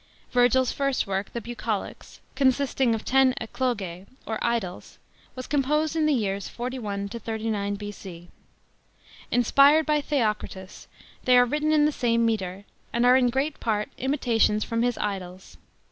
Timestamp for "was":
5.35-5.45